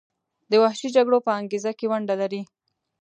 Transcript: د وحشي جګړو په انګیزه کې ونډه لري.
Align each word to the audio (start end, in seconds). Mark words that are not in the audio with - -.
د 0.51 0.53
وحشي 0.63 0.89
جګړو 0.95 1.17
په 1.27 1.31
انګیزه 1.39 1.71
کې 1.77 1.85
ونډه 1.91 2.15
لري. 2.21 2.41